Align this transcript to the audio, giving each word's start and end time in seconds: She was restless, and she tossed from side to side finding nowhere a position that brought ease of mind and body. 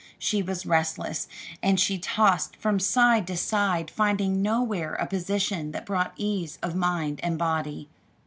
She 0.17 0.41
was 0.41 0.65
restless, 0.65 1.27
and 1.61 1.79
she 1.79 1.99
tossed 1.99 2.55
from 2.55 2.79
side 2.79 3.27
to 3.27 3.37
side 3.37 3.91
finding 3.91 4.41
nowhere 4.41 4.95
a 4.95 5.05
position 5.05 5.73
that 5.73 5.85
brought 5.85 6.13
ease 6.15 6.57
of 6.63 6.73
mind 6.75 7.19
and 7.21 7.37
body. 7.37 7.87